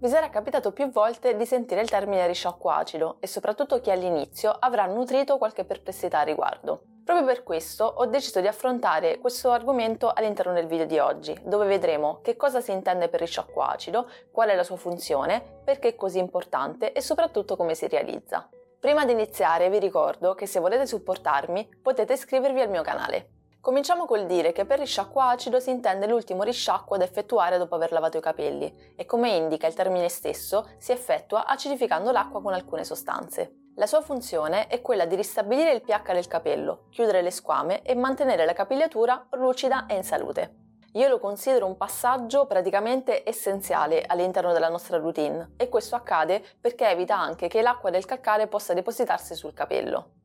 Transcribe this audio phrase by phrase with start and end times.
[0.00, 4.54] Vi sarà capitato più volte di sentire il termine risciacquo acido e soprattutto chi all'inizio
[4.56, 6.82] avrà nutrito qualche perplessità a riguardo.
[7.04, 11.66] Proprio per questo ho deciso di affrontare questo argomento all'interno del video di oggi, dove
[11.66, 15.96] vedremo che cosa si intende per risciacquo acido, qual è la sua funzione, perché è
[15.96, 18.48] così importante e soprattutto come si realizza.
[18.78, 23.37] Prima di iniziare vi ricordo che se volete supportarmi potete iscrivervi al mio canale.
[23.60, 27.90] Cominciamo col dire che per risciacquo acido si intende l'ultimo risciacquo da effettuare dopo aver
[27.90, 32.84] lavato i capelli e come indica il termine stesso si effettua acidificando l'acqua con alcune
[32.84, 33.72] sostanze.
[33.74, 37.94] La sua funzione è quella di ristabilire il pH del capello, chiudere le squame e
[37.94, 40.54] mantenere la capigliatura lucida e in salute.
[40.92, 46.88] Io lo considero un passaggio praticamente essenziale all'interno della nostra routine e questo accade perché
[46.88, 50.17] evita anche che l'acqua del calcare possa depositarsi sul capello.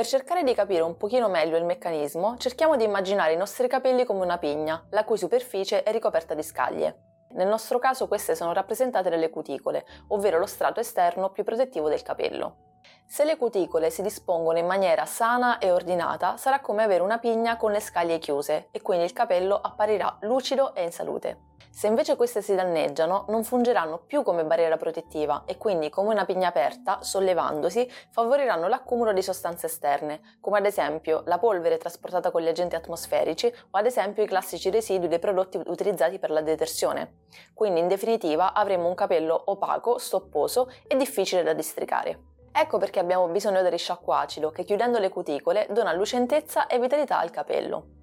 [0.00, 4.06] Per cercare di capire un pochino meglio il meccanismo, cerchiamo di immaginare i nostri capelli
[4.06, 7.26] come una pigna, la cui superficie è ricoperta di scaglie.
[7.32, 12.00] Nel nostro caso queste sono rappresentate dalle cuticole, ovvero lo strato esterno più protettivo del
[12.00, 12.78] capello.
[13.06, 17.58] Se le cuticole si dispongono in maniera sana e ordinata, sarà come avere una pigna
[17.58, 21.49] con le scaglie chiuse e quindi il capello apparirà lucido e in salute.
[21.72, 26.24] Se invece queste si danneggiano, non fungeranno più come barriera protettiva e quindi come una
[26.24, 32.42] pigna aperta, sollevandosi, favoriranno l'accumulo di sostanze esterne, come ad esempio la polvere trasportata con
[32.42, 37.20] gli agenti atmosferici o ad esempio i classici residui dei prodotti utilizzati per la detersione.
[37.54, 42.18] Quindi in definitiva avremo un capello opaco, stopposo e difficile da districare.
[42.52, 47.20] Ecco perché abbiamo bisogno del risciacquo acido che chiudendo le cuticole dona lucentezza e vitalità
[47.20, 47.99] al capello.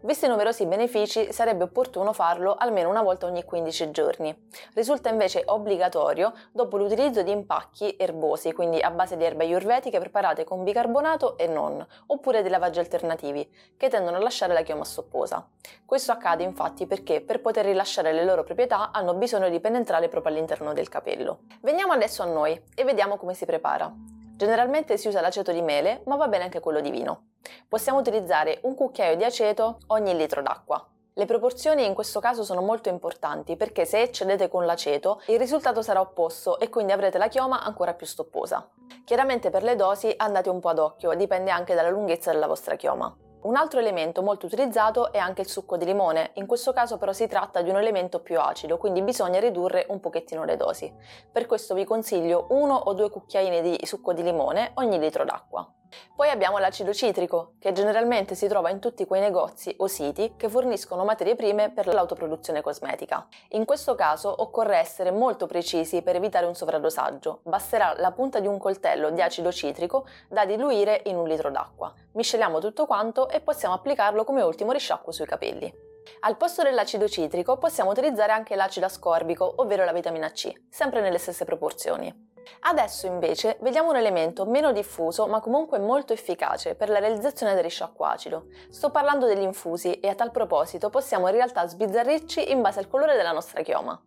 [0.00, 4.48] Visti i numerosi benefici, sarebbe opportuno farlo almeno una volta ogni 15 giorni.
[4.74, 10.44] Risulta invece obbligatorio dopo l'utilizzo di impacchi erbosi, quindi a base di erbe ayurvediche preparate
[10.44, 15.46] con bicarbonato e non, oppure di lavaggi alternativi, che tendono a lasciare la chioma stopposa.
[15.84, 20.32] Questo accade infatti perché per poter rilasciare le loro proprietà hanno bisogno di penetrare proprio
[20.32, 21.40] all'interno del capello.
[21.60, 24.17] Veniamo adesso a noi e vediamo come si prepara.
[24.38, 27.30] Generalmente si usa l'aceto di mele, ma va bene anche quello di vino.
[27.66, 30.88] Possiamo utilizzare un cucchiaio di aceto ogni litro d'acqua.
[31.14, 35.82] Le proporzioni in questo caso sono molto importanti perché se eccedete con l'aceto il risultato
[35.82, 38.64] sarà opposto e quindi avrete la chioma ancora più stopposa.
[39.04, 42.76] Chiaramente per le dosi andate un po' ad occhio, dipende anche dalla lunghezza della vostra
[42.76, 43.12] chioma.
[43.40, 47.12] Un altro elemento molto utilizzato è anche il succo di limone, in questo caso però
[47.12, 50.92] si tratta di un elemento più acido, quindi bisogna ridurre un pochettino le dosi.
[51.30, 55.72] Per questo vi consiglio uno o due cucchiaini di succo di limone ogni litro d'acqua.
[56.14, 60.48] Poi abbiamo l'acido citrico, che generalmente si trova in tutti quei negozi o siti che
[60.48, 63.26] forniscono materie prime per l'autoproduzione cosmetica.
[63.50, 67.40] In questo caso occorre essere molto precisi per evitare un sovradosaggio.
[67.44, 71.92] Basterà la punta di un coltello di acido citrico da diluire in un litro d'acqua.
[72.12, 75.72] Misceliamo tutto quanto e possiamo applicarlo come ultimo risciacquo sui capelli.
[76.20, 81.18] Al posto dell'acido citrico possiamo utilizzare anche l'acido ascorbico, ovvero la vitamina C, sempre nelle
[81.18, 82.26] stesse proporzioni.
[82.60, 87.62] Adesso invece vediamo un elemento meno diffuso ma comunque molto efficace per la realizzazione del
[87.62, 88.46] risciacquo acido.
[88.70, 92.88] Sto parlando degli infusi e a tal proposito possiamo in realtà sbizzarrirci in base al
[92.88, 94.00] colore della nostra chioma.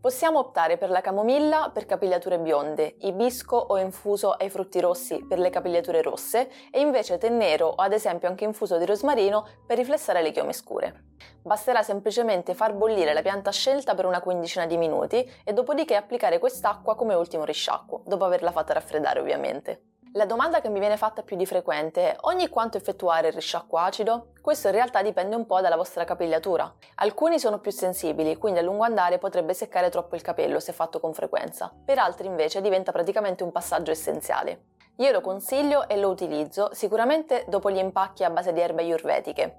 [0.00, 5.38] Possiamo optare per la camomilla per capigliature bionde, ibisco o infuso ai frutti rossi per
[5.38, 9.76] le capigliature rosse e invece tè nero o ad esempio anche infuso di rosmarino per
[9.76, 11.04] riflessare le chiome scure.
[11.42, 16.38] Basterà semplicemente far bollire la pianta scelta per una quindicina di minuti e dopodiché applicare
[16.38, 19.82] quest'acqua come ultimo risciacquo, dopo averla fatta raffreddare ovviamente.
[20.14, 23.78] La domanda che mi viene fatta più di frequente è ogni quanto effettuare il risciacquo
[23.78, 24.32] acido?
[24.40, 26.74] Questo in realtà dipende un po' dalla vostra capigliatura.
[26.96, 30.98] Alcuni sono più sensibili, quindi a lungo andare potrebbe seccare troppo il capello se fatto
[30.98, 31.72] con frequenza.
[31.84, 34.64] Per altri invece diventa praticamente un passaggio essenziale.
[34.96, 39.58] Io lo consiglio e lo utilizzo sicuramente dopo gli impacchi a base di erbe ayurvediche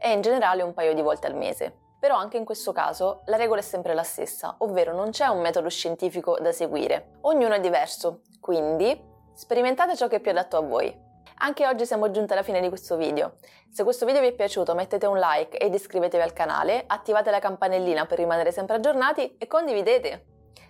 [0.00, 1.80] e in generale un paio di volte al mese.
[2.00, 5.42] Però anche in questo caso la regola è sempre la stessa, ovvero non c'è un
[5.42, 7.18] metodo scientifico da seguire.
[7.20, 11.10] Ognuno è diverso, quindi Sperimentate ciò che è più adatto a voi.
[11.38, 13.34] Anche oggi siamo giunti alla fine di questo video.
[13.70, 17.40] Se questo video vi è piaciuto mettete un like ed iscrivetevi al canale, attivate la
[17.40, 20.26] campanellina per rimanere sempre aggiornati e condividete.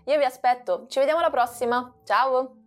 [0.06, 2.61] Io vi aspetto, ci vediamo alla prossima, ciao!